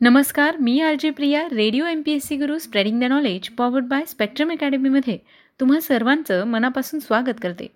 नमस्कार 0.00 0.56
मी 0.56 0.80
R 0.80 0.94
J 1.00 1.10
Priya 1.10 1.46
radio 1.46 1.86
M 1.86 2.02
P 2.02 2.12
S 2.12 2.26
C 2.26 2.36
Guru 2.36 2.58
spreading 2.58 3.00
the 3.00 3.04
knowledge 3.04 3.48
powered 3.48 3.84
by 3.84 4.04
Spectrum 4.04 4.50
अकॅडमीमध्ये 4.52 5.16
तुम्हा 5.60 5.80
सर्वांचं 5.80 6.44
मनापासून 6.44 7.00
स्वागत 7.00 7.40
करते. 7.42 7.66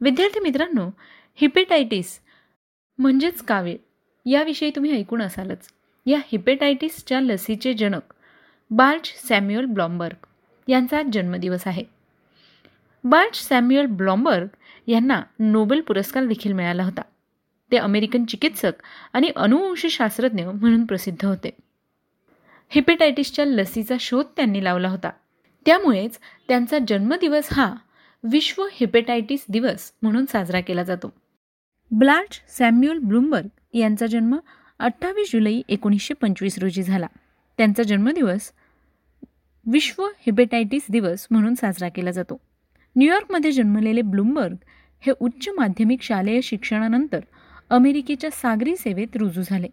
विद्यार्थी 0.00 0.40
मित्रांनो 0.40 0.88
हिपेटायटिस 1.34 2.18
म्हणजेच 2.98 3.42
कावीळ 3.42 3.76
याविषयी 4.26 4.70
तुम्ही 4.70 4.92
ऐकून 4.92 5.22
असालच. 5.22 5.68
या 6.06 6.18
हिपेटायटिसच्या 6.18 7.20
लसीचे 7.20 7.74
जनक 7.74 8.14
बार्च 8.70 9.28
सॅम्युअल 9.28 9.64
ब्लॉम्बर्ग 9.64 10.26
यांचा 10.68 10.98
आज 10.98 11.06
जन्मदिवस 11.12 11.66
आहे. 11.66 11.84
बार्च 13.04 13.48
सॅम्युअल 13.48 13.86
ब्लॉम्बर्ग 13.86 14.46
यांना 14.86 15.22
नोबेल 15.38 15.80
पुरस्कार 15.80 16.24
देखील 16.24 16.52
मिळाला 16.52 16.84
होता. 16.84 17.02
ते 17.72 17.76
अमेरिकन 17.76 18.24
चिकित्सक 18.24 18.72
आणि 19.12 19.28
अनुवंशशास्त्रज्ञ 19.36 20.44
म्हणून 20.44 20.84
प्रसिद्ध 20.84 21.24
होते. 21.24 21.50
हिपेटायटिसच्या 22.68 23.44
लसीचा 23.44 23.94
शोध 24.00 24.24
त्यांनी 24.36 24.64
लावला 24.64 24.88
होता. 24.88 25.10
त्यामुळेच 25.66 26.18
त्यांचा 26.48 26.78
जन्मदिवस 26.88 27.48
हा 27.52 27.74
विश्व 28.24 28.66
हिपेटायटिस 28.72 29.44
दिवस 29.48 29.92
म्हणून 30.02 30.24
साजरा 30.26 30.60
केला 30.60 30.82
जातो. 30.82 31.12
ब्लार्च 31.90 32.40
सॅम्युअल 32.58 32.98
ब्लूमबर्ग 32.98 33.76
यांचा 33.76 34.06
जन्म 34.06 34.36
अठ्ठावीस 34.78 35.32
जुलै 35.32 35.60
एकोणीसशे 35.68 36.14
पंचवीस 36.14 36.58
रोजी 36.58 36.82
झाला. 36.82 37.06
त्यांचा 37.58 37.82
जन्मदिवस 37.82 38.52
विश्व 39.66 40.06
हिपेटायटिस 40.06 40.82
दिवस 40.90 41.26
म्हणून 41.30 41.54
साजरा 41.54 41.88
केला 41.88 42.10
जातो. 42.10 42.40
न्यूयॉर्कमध्ये 42.96 43.52
जन्मलेले 43.52 44.02
ब्लूमबर्ग 44.02 44.56
हे 45.00 45.12
उच्च 45.20 45.48
माध्यमिक 45.48 46.02
शालेय 46.02 46.40
शिक्षणानंतर 46.40 47.20
अमेरिकेच्या 47.72 48.30
सागरी 48.30 48.76
सेवेत 48.76 49.16
रुजू 49.16 49.42
झाले. 49.42 49.68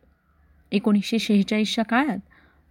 एकोणीसशे 0.72 1.20
शेहेचाळीसच्या 1.20 1.84
काळात 1.84 2.18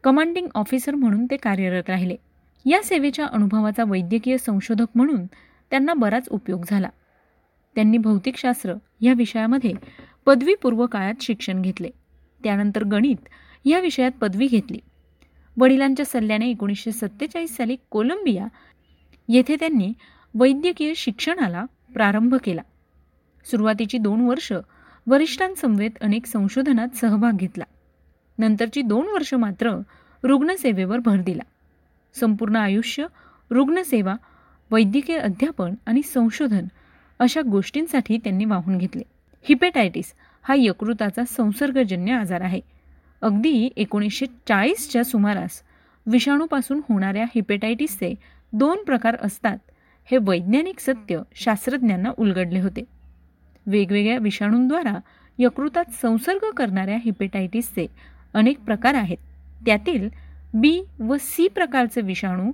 कमांडिंग 0.04 0.46
ऑफिसर 0.54 0.94
म्हणून 0.94 1.26
ते 1.26 1.36
कार्यरत 1.36 1.82
राहिले. 1.88 2.16
या 2.64 2.82
सेवेच्या 2.82 3.26
अनुभवाचा 3.26 3.84
वैद्यकीय 3.86 4.36
संशोधक 4.38 4.86
म्हणून 4.94 5.26
त्यांना 5.70 5.94
बराच 5.94 6.28
उपयोग 6.28 6.64
झाला. 6.68 6.88
त्यांनी 7.74 7.98
भौतिकशास्त्र 7.98 8.74
या 9.00 9.12
विषयामध्ये 9.12 9.72
पदवीपूर्व 10.26 10.86
काळात 10.86 11.14
शिक्षण 11.20 11.62
घेतले. 11.62 11.90
त्यानंतर 12.44 12.84
गणित 12.84 13.28
या 13.64 13.80
विषयात 13.80 14.10
पदवी 14.10 14.46
घेतली. 14.46 14.78
वडिलांच्या 15.56 16.06
सल्ल्याने 16.06 16.50
एकोणीसशे 16.50 16.92
सत्तेचाळीस 16.92 17.56
साली 17.56 17.76
कोलंबिया 17.90 18.46
येथे 19.28 19.56
त्यांनी 19.60 19.92
वैद्यकीय 20.34 20.92
शिक्षणाला 20.96 21.64
प्रारंभ 21.94 22.34
केला. 22.34 22.62
सुरुवातीची 23.50 23.98
दोन 23.98 24.20
वर्ष 24.20 24.52
वरिष्ठांसमवेत 25.08 25.90
अनेक 26.00 26.26
संशोधनात 26.26 26.88
सहभाग 26.96 27.36
घेतला. 27.36 27.64
नंतरची 28.38 28.82
दोन 28.82 29.06
वर्ष 29.06 29.34
मात्र 29.34 29.80
रुग्णसेवेवर 30.22 30.98
भर 30.98 31.20
दिला. 31.20 31.42
संपूर्ण 32.14 32.56
आयुष्य 32.56 33.06
रुग्णसेवा 33.50 34.14
वैद्यकीय 34.70 35.18
अध्यापन 35.18 35.74
आणि 35.86 36.02
संशोधन 36.02 36.66
अशा 37.18 37.40
गोष्टींसाठी 37.42 38.18
त्यांनी 38.18 38.44
वाहून 38.44 38.78
घेतले. 38.78 39.02
हिपेटायटिस 39.42 40.12
हा 40.42 40.54
यकृताचा 40.58 41.22
संसर्गजन्य 41.24 42.12
आजार 42.12 42.40
आहे. 42.40 42.60
अगदी 43.22 43.68
एकोणीसशे 43.76 44.26
चाळीसच्या 44.26 45.04
सुमारास 45.04 45.62
विषाणूपासून 46.06 46.80
होणाऱ्या 46.88 47.24
हिपेटायटिसचे 47.24 48.14
दोन 48.52 48.84
प्रकार 48.84 49.16
असतात 49.22 49.58
हे 50.04 50.18
वैज्ञानिक 50.20 50.80
सत्य 50.80 51.20
शास्त्रज्ञांना 51.34 52.10
उलगडले 52.18 52.60
होते. 52.60 52.97
वेगवेगळ्या 53.68 54.18
विषाणूंद्वारा 54.18 54.98
यकृतात 55.38 55.84
संसर्ग 56.02 56.50
करणाऱ्या 56.50 56.96
हिपेटायटिसचे 57.04 57.86
अनेक 58.34 58.60
प्रकार 58.60 58.94
आहेत. 58.94 59.16
त्यातील 59.66 60.08
बी 60.54 60.80
व 61.00 61.16
सी 61.20 61.48
प्रकारचे 61.48 62.00
विषाणू 62.00 62.52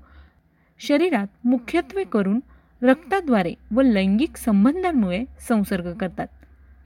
शरीरात 0.80 1.46
मुख्यत्वे 1.46 2.04
करून 2.04 2.40
रक्ताद्वारे 2.82 3.54
व 3.74 3.80
लैंगिक 3.80 4.36
संबंधांमुळे 4.36 5.24
संसर्ग 5.48 5.92
करतात. 5.92 6.26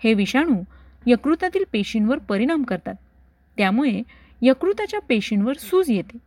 हे 0.04 0.14
विषाणू 0.14 0.62
यकृतातील 1.06 1.64
पेशींवर 1.72 2.18
परिणाम 2.18 2.62
करतात. 2.62 2.94
त्यामुळे 3.56 4.02
यकृताच्या 4.42 5.00
पेशींवर 5.00 5.52
सूज 5.56 5.90
येते 5.90 6.18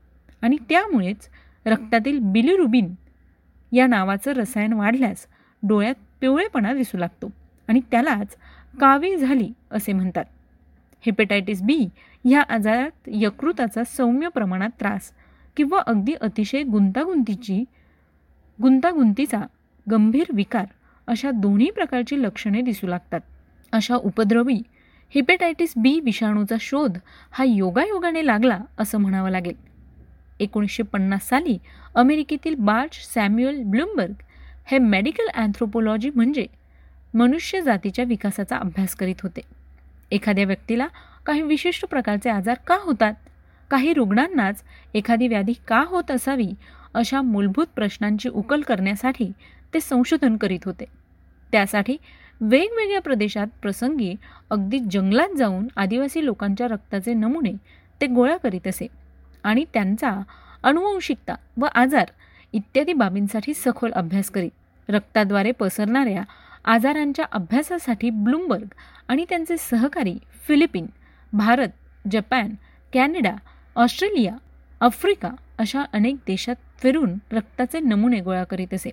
आणि 0.41 0.57
त्यामुळेच 0.69 1.29
रक्तातील 1.65 2.19
बिलिरुबिन 2.19 2.93
या 3.71 3.87
नावाचं 3.87 4.31
रसायन 4.31 4.73
वाढल्यास 4.73 5.25
डोळ्यात 5.63 5.95
पिवळेपणा 6.21 6.73
दिसू 6.73 6.97
लागतो. 6.97 7.40
आणि 7.71 7.79
त्यालाच 7.91 8.35
कावी 8.73 9.15
झाली 9.17 9.47
असे 9.71 9.93
म्हणतात. 9.93 10.25
हेपेटायटिस 11.05 11.61
बी 11.61 11.77
ह्या 12.25 12.41
आजारात 12.49 13.07
यकृताचा 13.07 13.83
सौम्य 13.83 14.27
प्रमाणात 14.27 14.69
त्रास 14.79 15.11
किंवा 15.57 15.79
अगदी 15.87 16.13
अतिशय 16.21 16.63
गुंतागुंतीची 16.63 17.63
गुंतागुंतीचा 18.59 19.39
गंभीर 19.91 20.33
विकार 20.33 20.65
अशा 21.07 21.31
दोन्ही 21.31 21.69
प्रकारची 21.71 22.21
लक्षणे 22.21 22.61
दिसू 22.61 22.87
लागतात. 22.87 23.21
अशा 23.73 23.95
उपद्रवी 23.95 24.61
हिपेटायटिस 25.11 25.73
बी 25.77 25.99
विषाणूचा 25.99 26.55
शोध 26.59 26.97
हा 27.31 27.43
योगायोगाने 27.43 28.25
लागला 28.25 28.59
असं 28.77 28.97
म्हणावं 28.97 29.29
लागेल. 29.29 29.55
एकोणीसशे 30.39 30.83
पन्नास 30.83 31.27
साली 31.29 31.57
अमेरिकेतील 31.95 32.55
बार्च 32.55 33.13
सॅम्युअल 33.13 33.61
ब्लूमबर्ग 33.63 34.23
हे 34.65 34.77
मेडिकल 34.77 35.27
अँथ्रोपोलॉजी 35.33 36.09
म्हणजे 36.15 36.45
मनुष्य 37.13 37.61
जातीच्या 37.61 38.05
विकासाचा 38.05 38.57
अभ्यास 38.57 38.95
करीत 38.95 39.21
होते. 39.23 39.41
एखाद्या 40.11 40.45
व्यक्तीला 40.45 40.87
काही 41.25 41.41
विशिष्ट 41.41 41.85
प्रकारचे 41.85 42.29
आजार 42.29 42.57
का 42.67 42.77
होतात? 42.81 43.13
काही 43.71 43.93
रुग्णांनाच 43.93 44.63
एखादी 44.93 45.27
व्याधी 45.27 45.53
का 45.67 45.83
होत 45.87 46.11
असावी? 46.11 46.49
अशा 46.93 47.21
मूलभूत 47.21 47.67
प्रश्नांची 47.75 48.29
उकल 48.29 48.61
करण्यासाठी 48.61 49.31
ते 49.73 49.79
संशोधन 49.79 50.37
करीत 50.37 50.65
होते. 50.65 50.85
त्यासाठी 51.51 51.97
वेगवेगळ्या 52.41 53.01
प्रदेशात 53.01 53.47
प्रसंगी 53.61 54.13
अगदी 54.49 54.79
जंगलात 54.91 55.35
जाऊन 55.37 55.67
आदिवासी 55.75 56.25
लोकांच्या 56.25 56.67
रक्ताचे 56.67 57.13
नमुने 57.13 57.51
ते 58.01 58.07
गोळा 58.07 58.37
करीत 58.37 58.67
असे 58.67 58.87
आणि 59.43 59.65
त्यांचा 59.73 60.11
अनुवंशिकता 60.63 61.35
व 61.57 61.65
आजार 61.75 62.11
इत्यादी 62.53 62.93
बाबींसाठी 62.93 63.53
सखोल 63.53 63.91
अभ्यास 63.91 64.29
करीत 64.29 64.91
रक्ताद्वारे 64.91 65.51
पसरणाऱ्या 65.51 66.23
आजारांच्या 66.65 67.25
अभ्यासासाठी 67.31 68.09
ब्लूमबर्ग 68.09 68.67
आणि 69.07 69.25
त्यांचे 69.29 69.57
सहकारी 69.57 70.17
Philippine 70.47 70.85
Bharat 71.33 71.69
Japan 72.11 72.55
Canada 72.93 73.35
Australia 73.75 74.35
Africa 74.81 75.29
अशा 75.57 75.83
अनेक 75.93 76.15
देशात 76.15 76.55
फिरून 76.79 77.17
रक्ताचे 77.31 77.79
नमुने 77.79 78.19
गोळा 78.19 78.43
करीत 78.43 78.73
असे. 78.73 78.89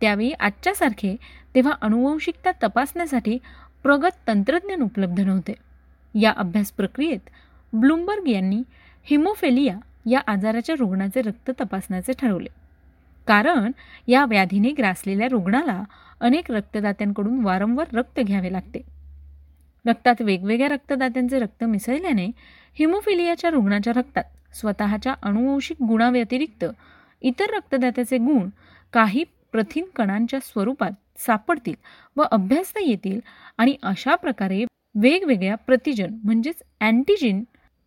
त्यावेळी 0.00 0.32
आजच्यासारखे 0.32 1.16
तेव्हा 1.54 1.72
अनुवंशिकता 1.82 2.50
तपासण्यासाठी 2.62 3.38
प्रगत 3.82 4.28
तंत्रज्ञान 4.28 4.82
उपलब्ध 4.82 5.20
नव्हते. 5.20 5.54
या 6.20 6.32
अभ्यास 6.36 6.72
प्रक्रियेत 6.72 7.30
ब्लूमबर्ग 7.72 8.28
यांनी 8.28 8.62
हिमोफेलिया 9.02 9.78
या 10.06 10.20
आजाराच्या 10.26 10.74
रुग्णाचे 10.78 11.22
रक्त 11.22 11.50
तपासण्याचे 11.60 12.12
ठरवले. 12.18 12.63
कारण 13.26 13.70
या 14.08 14.24
व्याधीने 14.24 14.70
ग्रासलेल्या 14.70 15.28
रुग्णाला 15.28 15.82
अनेक 16.20 16.50
रक्तदात्यांकडून 16.50 17.44
वारंवार 17.44 17.86
रक्त 17.92 18.20
घ्यावे 18.20 18.52
लागते. 18.52 18.82
रक्तात 19.84 20.22
वेगवेगळ्या 20.22 20.68
रक्तदात्यांचे 20.68 21.38
रक्त 21.38 21.64
मिसळल्याने 21.64 22.26
हिमोफिलियाच्या 22.78 23.50
रुग्णाच्या 23.50 23.92
रक्तात 23.96 24.56
स्वतःच्या 24.56 25.14
अनुवंशिक 25.22 25.82
गुणाव्यतिरिक्त 25.82 26.64
इतर 27.22 27.54
रक्तदात्याचे 27.54 28.18
गुण 28.18 28.48
काही 28.92 29.24
प्रथिन 29.52 29.84
कणांच्या 29.96 30.40
स्वरूपात 30.40 30.92
सापडतील 31.18 31.74
व 32.16 32.22
अभ्यासता 32.30 32.80
येतील 32.82 33.20
आणि 33.58 33.74
अशा 33.82 34.14
प्रकारे 34.14 34.64
वेगवेगळ्या 34.94 35.54
प्रतिजन 35.56 36.14
म्हणजेच 36.24 36.62
अँटीजिन 36.80 37.42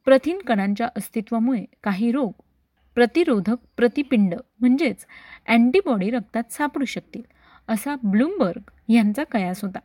प्रथिन 0.07 0.39
कणांच्या 0.39 0.87
अस्तित्वामुळे 0.97 1.63
काही 1.83 2.11
रोग 2.11 2.31
प्रतिरोधक 2.97 3.55
प्रतिपिंड 3.77 4.33
म्हणजेच 4.59 5.05
अँटीबॉडी 5.47 6.09
रक्तात 6.09 6.43
सापडू 6.51 6.85
शकतील 6.85 7.21
असा 7.67 7.95
ब्लूमबर्ग 8.03 8.91
यांचा 8.91 9.23
कयास 9.23 9.61
होता. 9.63 9.79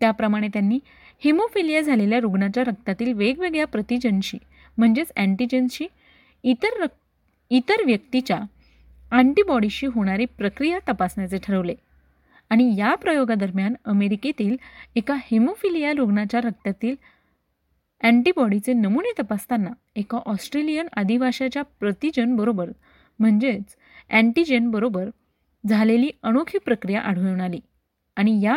त्याप्रमाणे 0.00 0.48
त्यांनी 0.48 0.78
हिमोफिलिया 1.24 1.80
झालेल्या 1.80 2.20
रुग्णाच्या 2.20 2.64
रक्तातील 2.64 3.12
वेगवेगळ्या 3.12 3.66
प्रतिजनशी 3.66 4.38
म्हणजेच 4.78 5.12
अँटीजनशी 5.16 5.86
इतर 6.44 6.82
रक् 6.82 6.96
इतर 7.50 7.84
व्यक्तीच्या 7.86 8.40
अँटीबॉडीशी 9.12 9.86
होणारी 9.86 10.24
प्रक्रिया 10.24 10.78
तपासण्याचे 10.88 11.38
ठरवले. 11.38 11.74
आणि 12.50 12.74
या 12.78 12.94
प्रयोगादरम्यान 12.94 13.74
अमेरिकेतील 13.84 14.56
एका 14.96 15.14
हिमोफिलिया 15.24 15.92
रुग्णाच्या 15.92 16.40
रक्तातील 16.40 16.94
अँटीबॉडीचे 18.02 18.72
नमुने 18.72 19.12
तपासताना 19.22 19.70
एका 19.96 20.18
ऑस्ट्रेलियन 20.26 20.88
आदिवाशाच्या 20.96 21.62
प्रतिजनबरोबर 21.62 22.70
म्हणजेच 23.18 23.76
अँटीजेनबरोबर 24.10 25.08
झालेली 25.68 26.10
अनोखी 26.22 26.58
प्रक्रिया 26.58 27.00
आढळून 27.00 27.40
आली. 27.40 27.60
आणि 28.16 28.40
या 28.42 28.54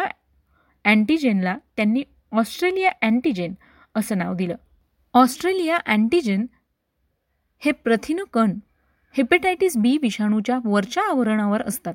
अँटीजेनला 0.86 1.58
त्यांनी 1.78 2.04
ऑस्ट्रेलिया 2.32 2.92
अँटीजेन 3.02 3.54
असं 3.96 4.18
नाव 4.18 4.34
दिलं. 4.36 4.56
ऑस्ट्रेलिया 5.14 5.78
अँटीजेन 5.78 6.46
हे 7.60 7.72
प्रथिन 7.72 8.20
कण 8.34 8.54
हेपेटायटिस 9.12 9.78
बी 9.78 9.98
विषाणूच्या 10.02 10.60
वरच्या 10.66 11.04
आवरणावर 11.04 11.62
असतात. 11.62 11.94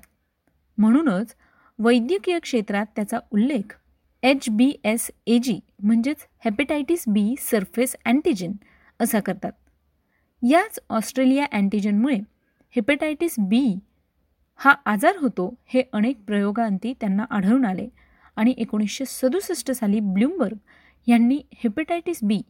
म्हणूनच 0.78 1.34
वैद्यकीय 1.78 2.38
क्षेत्रात 2.38 2.86
त्याचा 2.96 3.18
उल्लेख 3.30 3.76
एच 4.22 4.48
बी 4.50 4.72
एस 4.84 5.10
ए 5.26 5.38
जी 5.38 5.58
म्हणजेच 5.82 6.16
हेपेटायटिस 6.44 7.04
बी 7.06 7.34
सरफेस 7.38 7.96
अँटीजन 8.04 8.52
असा 9.00 9.20
करतात. 9.20 9.52
याच 10.42 10.78
ऑस्ट्रेलिया 10.90 11.46
अँटीजनमुळे 11.52 12.16
हेपेटायटिस 12.76 13.34
बी 13.38 13.78
हा 14.56 14.74
आजार 14.86 15.16
होतो 15.16 15.54
हे 15.66 15.82
अनेक 15.92 16.20
प्रयोगांती 16.26 16.92
त्यांना 17.00 17.24
आढळून 17.30 17.64
आले 17.64 17.88
आणि 18.36 18.54
एकोणीसशे 18.58 19.04
सदुसष्ट 19.04 19.70
साली 19.70 20.00
ब्ल्यूमबर्ग 20.00 20.56
यांनी 21.06 21.40
हेपेटायटिस 21.54 22.18
बी 22.22 22.40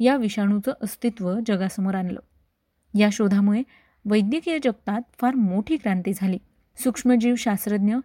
या 0.00 0.16
विषाणूचं 0.16 0.72
अस्तित्व 0.82 1.34
जगासमोर 1.46 1.94
आणलं. 1.94 2.20
या 2.94 3.08
शोधामुळे 3.12 3.62
वैद्यकीय 4.04 4.58
जगतात 4.64 5.02
फार 5.18 5.34
मोठी 5.34 5.76
क्रांती 5.76 6.12
झाली. 6.14 6.38
सूक्ष्मजीवशास्त्रज्ञ 6.76 7.96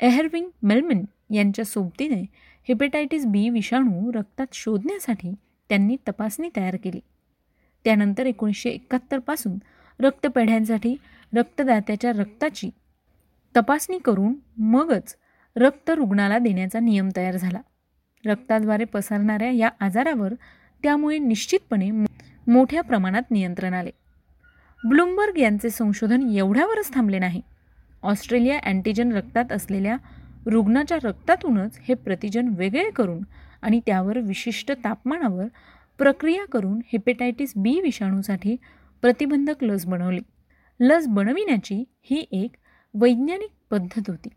एहरविंग 0.00 0.48
मेलमिन 0.62 1.04
यांच्या 1.34 1.64
सोबतीने 1.64 2.24
हेपेटायटिस 2.68 3.26
बी 3.26 3.48
विषाणू 3.48 4.12
रक्तात 4.12 4.46
शोधण्यासाठी 4.52 5.34
त्यांनी 5.68 5.96
तपासणी 6.08 6.48
तयार 6.56 6.76
केली. 6.84 7.00
त्यानंतर 7.84 8.26
एकोणीसशे 8.26 8.70
एकाहत्तरपासून 8.70 9.58
रक्तपेढ्यांसाठी 10.00 10.94
रक्तदात्याच्या 11.36 12.12
रक्ताची 12.12 12.70
तपासणी 13.56 13.98
करून 13.98 14.34
मगच 14.58 15.16
रक्त 15.56 15.90
रुग्णाला 15.90 16.38
देण्याचा 16.38 16.80
नियम 16.80 17.08
तयार 17.16 17.36
झाला. 17.36 17.60
रक्ताद्वारे 18.24 18.84
पसरणाऱ्या 18.84 19.50
या 19.50 19.70
आजारावर 19.80 20.34
त्यामुळे 20.82 21.18
निश्चितपणे 21.18 21.90
मोठ्या 22.46 22.82
प्रमाणात 22.82 23.30
नियंत्रण 23.30 23.74
आले. 23.74 23.90
ब्लूमबर्ग 24.84 25.38
यांचे 25.38 25.70
संशोधन 25.70 26.30
एवढ्यावरच 26.30 26.94
थांबले 26.94 27.18
नाही. 27.18 27.40
ऑस्ट्रेलिया 28.02 28.58
अँटीजन 28.64 29.12
रक्तात 29.12 29.52
असलेल्या 29.52 29.96
रुग्णाच्या 30.46 30.98
रक्तातूनच 31.04 31.78
हे 31.82 31.94
प्रतिजन 31.94 32.48
वेगळे 32.48 32.90
करून 32.90 33.22
आणि 33.62 33.80
त्यावर 33.86 34.18
विशिष्ट 34.18 34.72
तापमानावर 34.72 35.44
प्रक्रिया 35.98 36.46
करून 36.46 36.80
हेपेटायटिस 36.84 37.52
बी 37.56 37.80
विषाणूसाठी 37.80 38.56
प्रतिबंधक 39.02 39.64
लस 39.64 39.86
बनवली. 39.86 40.20
लस 40.80 41.06
बनविण्याची 41.06 41.84
ही 42.02 42.26
एक 42.30 42.50
वैज्ञानिक 42.94 43.50
पद्धत 43.70 44.02
होती. 44.08 44.28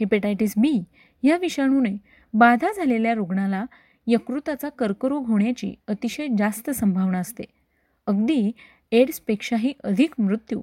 हेपेटायटिस 0.00 0.54
बी 0.56 0.84
या 1.22 1.36
विषाणूने 1.36 1.96
बाधा 2.34 2.72
झालेल्या 2.76 3.14
रुग्णाला 3.14 3.64
यकृताचा 4.06 4.68
कर्करोग 4.68 5.26
होण्याची 5.26 5.74
अतिशय 5.88 6.26
जास्त 6.38 6.70
संभावना 6.70 7.18
असते. 7.18 7.44
अगदी 8.06 8.52
एड्सपेक्षाही 8.92 9.72
अधिक 9.84 10.14
मृत्यू 10.18 10.62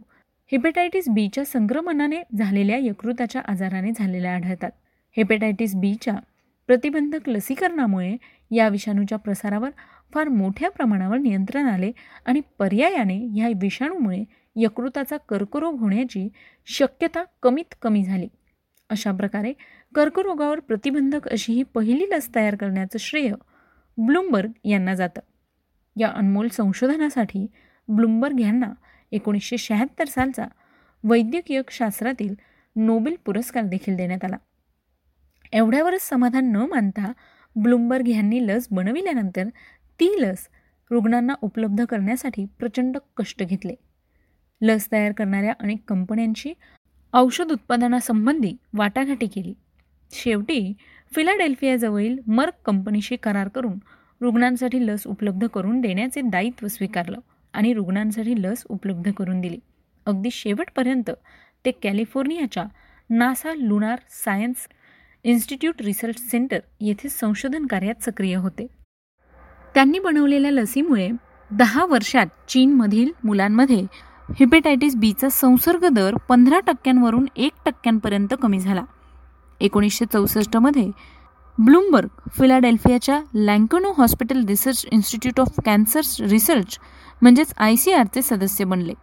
हेपेटायटिस 0.52 1.10
बीच्या 1.10 1.46
संक्रमणाने 1.46 2.22
झालेल्या 2.38 2.78
यकृताच्या 2.78 3.42
आजाराने 3.48 3.92
झालेल्या 3.96 4.36
आढळतात. 4.36 4.72
हेपेटायटिस 5.18 5.76
बीच्या 5.76 6.16
प्रतिबंधक 6.68 7.30
लसीकरणामुळे 7.30 8.16
या 8.52 8.68
विषाणूच्या 8.68 9.18
प्रसारावर 9.18 9.70
फार 10.14 10.28
मोठ्या 10.28 10.70
प्रमाणावर 10.72 11.18
नियंत्रण 11.18 11.66
आले 11.66 11.92
आणि 12.26 12.42
पर्यायाने 12.60 13.18
ह्या 13.26 13.48
विषाणूमुळे 13.62 14.24
यकृताचा 14.56 15.18
कर्करोग 15.18 15.80
होण्याची 15.80 16.28
शक्यता 16.66 17.24
कमीत 17.44 17.76
कमी 17.82 18.04
झाली. 18.04 18.28
अशा 18.90 19.12
प्रकारे 19.12 19.54
कर्करोगावर 19.96 20.60
प्रतिबंधक 20.60 21.28
अशी 21.28 21.54
ही 21.54 21.64
पहिली 21.64 22.06
लस 22.12 22.36
तयार 22.36 22.56
करण्याचं 22.56 22.98
श्रेय 22.98 23.34
ब्लूमबर्ग 23.98 24.52
यांना 24.66 24.96
जातं. 24.96 25.22
या 25.96 26.08
अनमोल 26.08 26.48
संशोधनासाठी 26.48 27.48
ब्लूमबर्ग 27.88 28.40
यांना 28.40 28.74
एकोणीसशे 29.12 29.58
शहात्तर 29.58 30.06
सालचा 30.06 30.46
वैद्यकीय 31.04 31.62
शास्त्रातील 31.72 32.36
नोबेल 32.76 33.16
पुरस्कार 33.26 33.64
देखील 33.64 33.96
देण्यात 33.96 34.26
आला. 34.26 34.38
एवढ्यावरच 35.54 36.02
समाधान 36.02 36.52
न 36.52 36.56
मानता 36.56 37.12
ब्लूमबर्ग 37.56 38.08
यांनी 38.08 38.48
लस 38.48 38.68
बनविल्यानंतर 38.72 39.48
ती 40.00 40.16
लस 40.20 40.48
रुग्णांना 40.92 41.34
उपलब्ध 41.42 41.86
करण्यासाठी 41.86 42.46
प्रचंड 42.46 42.98
कष्ट 43.18 43.44
घेतले. 43.44 43.76
लस 44.62 44.92
तयार 44.92 45.12
करणाऱ्या 45.12 45.54
अनेक 45.60 45.80
कंपन्यांशी 45.88 46.54
औषध 47.14 47.52
उत्पादनासंबंधी 47.52 48.54
वाटाघाटी 48.74 49.28
केली. 49.28 49.54
शेवटी 50.12 50.74
फिलाडेल्फियाजवळील 51.16 52.18
मर्क 52.28 52.54
कंपनीशी 52.66 53.16
करार 53.16 53.48
करून 53.48 53.80
रुग्णांसाठी 54.22 54.88
लस 54.88 55.08
उपलब्ध 55.08 55.48
करून 55.48 55.82
देण्याचे 55.82 56.22
दायित्व 56.22 56.68
स्वीकारलं. 56.68 57.20
आणि 57.54 57.74
रुग्णांसाठी 57.74 58.42
लस 58.42 58.64
उपलब्ध 58.70 59.12
करून 59.12 59.42
दिली. 59.42 59.60
अगदी 60.06 60.30
शेवटपर्यंत 60.32 61.10
ते 61.66 61.72
कॅलिफोर्नियाच्या 61.84 62.64
NASA 63.10 63.54
lunar 63.54 64.00
science 64.26 64.68
institute 65.24 65.82
research 65.82 66.20
center 66.20 66.60
येथे 66.82 67.10
संशोधन 67.10 67.66
कार्यात 67.66 68.04
सक्रिय 68.04 68.36
होते. 68.36 68.68
त्यांनी 69.76 70.00
बनवलेल्या 70.00 70.52
लसीमुळे 70.52 71.10
दहा 71.52 71.86
वर्षात 71.86 72.28
चीनमधील 72.50 73.12
मुलांमध्ये 73.24 73.82
हिपेटायटिस 74.30 74.96
बीचा 74.96 75.30
संसर्ग 75.30 75.88
दर 75.88 76.16
पंधरा 76.30 76.60
टक्क्यांवरून 76.60 77.26
एक 77.36 77.52
टक्क्यांपर्यंत 77.66 78.34
कमी 78.42 78.60
झाला. 78.60 78.84
एकोणीसशे 79.62 80.06
चौसष्टमध्ये 80.06 80.90
Bloomberg 81.58 82.30
फिलाडेल्फियाच्या 82.38 83.20
Lankenau 83.34 83.92
hospital 83.98 84.46
research 84.46 84.86
institute 84.92 85.40
of 85.40 85.60
cancer 85.66 86.02
research 86.30 86.78
म्हणजेच 87.22 87.54
आय 87.58 87.76
सी 87.76 87.92
आरचे 87.92 88.22
सदस्य 88.22 88.66
बनले. 88.66 88.94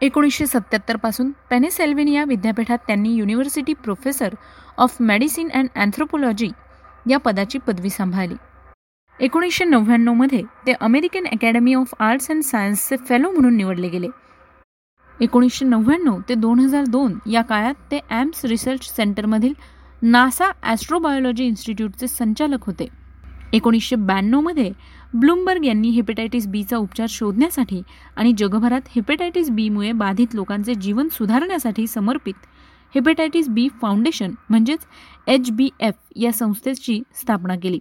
एकोणीसशे 0.00 0.46
सत्त्याहत्तरपासून 0.46 1.30
पेनेसेल्व्हेनिया 1.50 2.24
विद्यापीठात 2.24 2.78
त्यांनी 2.86 3.14
university 3.14 3.72
professor 3.74 4.34
of 4.78 4.96
medicine 5.00 5.48
and 5.54 5.68
anthropology 5.74 6.48
या 7.10 7.18
पदाची 7.18 7.58
पदवी 7.58 7.90
सांभाळली. 7.90 8.34
एकोणीसशे 9.18 9.64
नव्याण्णवमध्ये 9.64 10.42
ते 10.66 10.72
American 10.80 11.26
academy 11.32 11.74
of 11.74 11.94
arts 11.98 12.30
and 12.30 12.42
सायन्सचे 12.42 12.96
fellow 13.08 13.30
म्हणून 13.30 13.56
निवडले 13.56 13.88
गेले. 13.88 14.08
एकोणीसशे 15.20 15.64
नव्याण्णव 15.64 16.18
ते 16.28 16.34
दोन 16.34 16.58
हजार 16.58 16.84
दोन 16.88 17.18
या 17.26 17.42
काळात 17.42 17.74
ते 17.90 18.00
ॲम्स 18.10 18.44
रिसर्च 18.44 18.90
सेंटरमधील 18.96 19.52
नासा 20.02 20.50
ॲस्ट्रोबायोलॉजी 20.62 21.44
इन्स्टिट्यूटचे 21.44 22.06
संचालक 22.08 22.64
होते. 22.66 22.88
एकोणीसशे 23.52 23.96
ब्याण्णवमध्ये 23.96 24.72
ब्लूमबर्ग 25.14 25.64
यांनी 25.64 25.88
हेपेटायटिस 25.88 26.46
बीचा 26.46 26.76
उपचार 26.76 27.06
शोधण्यासाठी 27.10 27.80
आणि 28.16 28.32
जगभरात 28.38 28.88
हेपेटायटिस 28.96 29.50
बीमुळे 29.50 29.92
बाधित 29.92 30.34
लोकांचे 30.34 30.74
जीवन 30.74 31.08
सुधारण्यासाठी 31.08 31.86
समर्पित 31.86 32.34
हेपेटायटिस 32.94 33.48
बी 33.48 33.68
फाउंडेशन 33.82 34.32
म्हणजेच 34.50 34.86
एच 35.26 35.50
बी 35.50 35.68
एफ 35.80 35.94
या 36.16 36.32
संस्थेची 36.32 37.00
स्थापना 37.14 37.54
केली. 37.62 37.78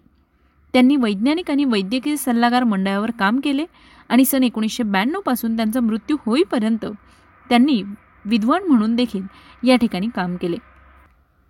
त्यांनी 0.73 0.95
वैज्ञानिक 0.95 1.51
आणि 1.51 1.65
वैद्यकीय 1.65 2.15
सल्लागार 2.15 2.63
मंडळावर 2.63 3.11
काम 3.11 3.39
केले 3.39 3.65
आणि 4.09 4.25
सन 4.25 4.43
एकोणीसशे 4.43 4.83
ब्याण्णवपासून 4.83 5.55
त्यांचा 5.55 5.79
मृत्यू 5.79 6.17
होईपर्यंत 6.25 6.85
त्यांनी 7.49 7.81
विद्वान 8.25 8.63
म्हणून 8.63 8.95
देखील 8.95 9.23
या 9.63 9.75
ठिकाणी 9.75 10.07
काम 10.15 10.35
केले. 10.35 10.57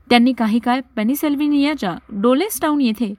त्यांनी 0.10 0.34
काही 0.34 0.60
काळ 0.60 0.82
पेनिसेल्व्हिनियाच्या 0.96 1.96
डोलेस्टाऊन 2.14 2.82
येथे 2.82 3.14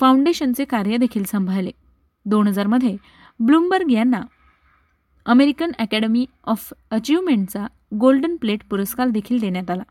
फाउंडेशनचे 0.00 0.64
कार्य 0.64 0.96
देखील 0.96 1.24
सांभाळले. 1.24 1.70
दोन 2.24 2.46
हजारमध्ये 2.46 2.96
ब्लूमबर्ग 3.40 3.90
यांना 3.90 4.20
अमेरिकन 5.26 5.70
अकॅडमी 5.78 6.26
ऑफ 6.44 6.72
अचिव्हमेंटचा 6.90 7.66
गोल्डन 8.00 8.36
प्लेट 8.36 8.60
पुरस्कार 8.70 9.08
देखील 9.08 9.38
देण्यात 9.38 9.70
आला. 9.70 9.82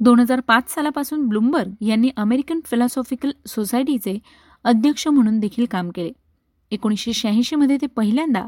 दोन 0.00 0.20
हजार 0.20 0.40
पाच 0.40 0.74
सालापासून 0.74 1.28
ब्लूमबर्ग 1.28 1.84
यांनी 1.84 2.10
अमेरिकन 2.16 2.60
फिलॉसॉफिकल 2.64 3.30
सोसायटीचे 3.46 4.18
अध्यक्ष 4.64 5.08
म्हणून 5.08 5.40
देखील 5.40 5.66
काम 5.70 5.90
केले. 5.90 6.12
एकोणीसशे 6.70 7.12
शहाऐंशीमध्ये 7.12 7.76
ते 7.82 7.86
पहिल्यांदा 7.86 8.46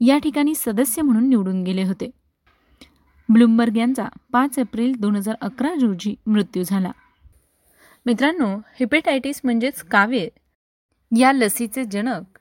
या 0.00 0.18
ठिकाणी 0.18 0.54
सदस्य 0.54 1.02
म्हणून 1.02 1.28
निवडून 1.28 1.62
गेले 1.62 1.82
होते. 1.82 2.10
ब्लूमबर्ग 3.28 3.76
यांचा 3.76 4.06
पाच 4.32 4.58
एप्रिल 4.58 4.92
दोन 4.98 5.16
हजार 5.16 5.34
अकरा 5.40 5.72
रोजी 5.72 6.14
मृत्यू 6.26 6.62
झाला. 6.66 6.90
मित्रांनो 8.08 8.58
हिपेटायटिस 8.74 9.40
म्हणजेच 9.44 9.82
काव्य 9.82 10.28
या 11.18 11.32
लसीचे 11.32 11.84
जनक 11.84 12.38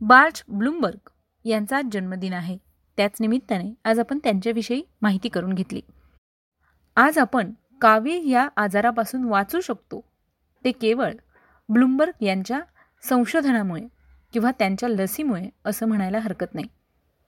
बार्च 0.00 0.44
ब्लूमबर्ग 0.48 1.08
यांचा 1.44 1.80
जन्मदिन 1.92 2.32
आहे. 2.32 2.58
त्याच 2.96 3.10
निमित्ताने 3.20 3.74
आज 3.84 3.98
आपण 3.98 4.18
त्यांच्याविषयी 4.18 4.82
माहिती 5.02 5.28
करून 5.28 5.52
घेतली. 5.52 5.80
आज 6.96 7.18
आपण 7.18 7.52
काव्य 7.80 8.28
या 8.28 8.48
आजारापासून 8.56 9.24
वाचू 9.24 9.60
शकतो. 9.60 10.04
ते 10.64 10.72
केवळ 10.72 11.12
ब्लूमबर्ग 11.68 12.24
यांच्या 12.24 12.60
संशोधनामुळे 13.02 13.86
किंवा 14.32 14.50
त्यांच्या 14.50 14.88
लसीमुळे 14.88 15.48
असं 15.64 15.86
म्हणायला 15.88 16.18
हरकत 16.18 16.54
नाही. 16.54 16.66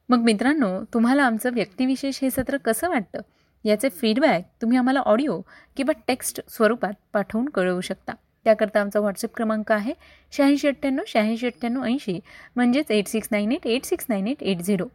मग 0.09 0.19
मित्रांनो 0.19 0.85
तुम्हाला 0.85 1.25
आमचं 1.25 1.51
व्यक्तिविशेष 1.53 2.19
हे 2.23 2.31
सत्र 2.31 2.57
कसं 2.57 2.89
वाटतं? 2.89 3.21
याचे 3.65 3.89
फीडबॅक 3.89 4.43
तुम्ही 4.63 4.79
आम्हाला 4.79 5.01
ऑडिओ 5.01 5.41
किंवा 5.77 5.93
टेक्स्ट 6.07 6.41
स्वरूपात 6.49 6.93
पाठवून 7.13 7.49
कळवू 7.49 7.81
शकता. 7.81 8.13
त्याकरता 8.45 8.81
आमचा 8.81 9.01
व्हॉट्सअप 9.01 9.35
क्रमांक 9.37 9.73
आहे 9.73 9.93
शहाऐंशी 10.33 10.69
अठ्ठ्याण्णव 10.69 11.03
शहाऐंशी 11.07 11.47
अठ्ठ्याण्णव 11.47 11.85
ऐंशी. 11.85 12.19
म्हणजेच 12.57 12.91
eight 12.91 13.09
six 13.09 13.29
nine 13.31 13.53
eight 13.53 13.67
eight 13.67 13.85
six 13.85 14.07
nine 14.09 14.27
eight 14.27 14.43
eight 14.43 14.63
zero 14.63 14.87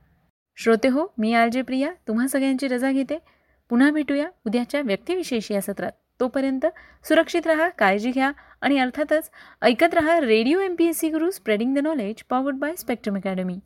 श्रोते 0.57 0.87
हो 0.87 1.05
मी 1.17 1.33
आर 1.33 1.47
जे 1.47 1.61
प्रिया 1.61 1.91
तुम्हा 2.07 2.27
सगळ्यांची 2.27 2.67
रजा 2.67 2.91
घेते. 2.91 3.17
पुन्हा 3.69 3.89
भेटूया 3.91 4.27
उद्याच्या 4.45 4.81
व्यक्तिविशेष 4.81 5.51
या 5.51 5.61
सत्रात. 5.61 5.91
तोपर्यंत 6.19 6.65
सुरक्षित 7.05 7.47
राहा 7.47 7.67
काळजी 7.69 8.11
घ्या 8.11 8.31
आणि 8.61 8.77
अर्थातच 8.79 9.29
ऐकत 9.61 9.93
राहा 9.93 10.19
radio 10.19 10.59
M 10.59 10.75
P 10.75 10.85
S 10.85 10.99
C 10.99 11.09
Guru 11.09 11.29
spreading 11.31 11.75
the 11.75 11.79
knowledge 11.79 12.23
powered 12.29 12.55
by 12.55 12.75
Spectrum 12.75 13.15
academy 13.15 13.57